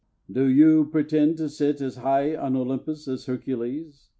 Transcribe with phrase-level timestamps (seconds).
[0.31, 4.09] Do you pretend to sit as high on Olympus as Hercules?